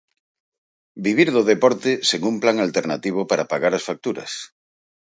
[1.05, 4.31] Vivir do deporte, sen un plan alternativo para pagar as facturas.